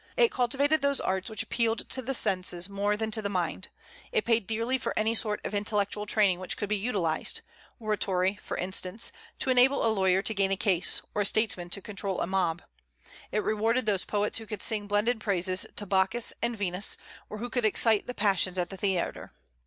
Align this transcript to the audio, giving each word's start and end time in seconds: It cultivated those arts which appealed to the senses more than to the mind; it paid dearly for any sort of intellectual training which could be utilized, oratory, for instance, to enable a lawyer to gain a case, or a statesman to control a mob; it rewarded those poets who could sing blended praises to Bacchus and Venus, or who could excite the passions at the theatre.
It 0.17 0.31
cultivated 0.31 0.81
those 0.81 0.99
arts 0.99 1.29
which 1.29 1.43
appealed 1.43 1.87
to 1.89 2.01
the 2.01 2.15
senses 2.15 2.67
more 2.67 2.97
than 2.97 3.11
to 3.11 3.21
the 3.21 3.29
mind; 3.29 3.67
it 4.11 4.25
paid 4.25 4.47
dearly 4.47 4.79
for 4.79 4.97
any 4.97 5.13
sort 5.13 5.39
of 5.45 5.53
intellectual 5.53 6.07
training 6.07 6.39
which 6.39 6.57
could 6.57 6.69
be 6.69 6.75
utilized, 6.75 7.41
oratory, 7.79 8.39
for 8.41 8.57
instance, 8.57 9.11
to 9.37 9.51
enable 9.51 9.85
a 9.85 9.93
lawyer 9.93 10.23
to 10.23 10.33
gain 10.33 10.49
a 10.49 10.57
case, 10.57 11.03
or 11.13 11.21
a 11.21 11.25
statesman 11.25 11.69
to 11.69 11.83
control 11.83 12.19
a 12.19 12.25
mob; 12.25 12.63
it 13.31 13.43
rewarded 13.43 13.85
those 13.85 14.03
poets 14.03 14.39
who 14.39 14.47
could 14.47 14.63
sing 14.63 14.87
blended 14.87 15.19
praises 15.19 15.67
to 15.75 15.85
Bacchus 15.85 16.33
and 16.41 16.57
Venus, 16.57 16.97
or 17.29 17.37
who 17.37 17.47
could 17.51 17.63
excite 17.63 18.07
the 18.07 18.15
passions 18.15 18.57
at 18.57 18.71
the 18.71 18.77
theatre. 18.77 19.33